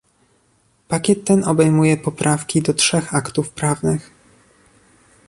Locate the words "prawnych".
3.49-4.11